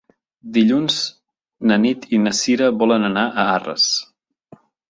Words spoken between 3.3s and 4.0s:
a Arres.